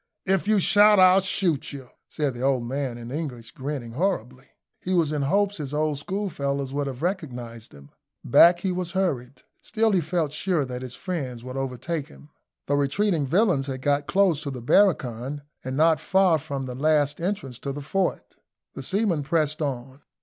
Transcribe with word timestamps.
"If 0.25 0.47
you 0.47 0.57
shout, 0.57 0.99
I'll 0.99 1.19
shoot 1.19 1.71
you!" 1.71 1.89
said 2.09 2.33
the 2.33 2.41
old 2.41 2.63
man, 2.63 2.97
in 2.97 3.11
English, 3.11 3.51
grinning 3.51 3.91
horribly. 3.91 4.47
He 4.81 4.95
was 4.95 5.11
in 5.11 5.21
hopes 5.21 5.57
his 5.57 5.75
old 5.75 5.99
schoolfellows 5.99 6.73
would 6.73 6.87
have 6.87 7.03
recognised 7.03 7.71
him. 7.71 7.91
Back 8.25 8.61
he 8.61 8.71
was 8.71 8.93
hurried. 8.93 9.43
Still 9.61 9.91
he 9.91 10.01
felt 10.01 10.33
sure 10.33 10.65
that 10.65 10.81
his 10.81 10.95
friends 10.95 11.43
would 11.43 11.55
overtake 11.55 12.07
him. 12.07 12.31
The 12.65 12.75
retreating 12.77 13.27
villains 13.27 13.67
had 13.67 13.83
got 13.83 14.07
close 14.07 14.41
to 14.41 14.49
the 14.49 14.59
barracoon, 14.59 15.43
and 15.63 15.77
not 15.77 15.99
far 15.99 16.39
from 16.39 16.65
the 16.65 16.73
last 16.73 17.21
entrance 17.21 17.59
to 17.59 17.71
the 17.71 17.81
fort. 17.83 18.37
The 18.73 18.81
seamen 18.81 19.21
pressed 19.21 19.61
on. 19.61 20.01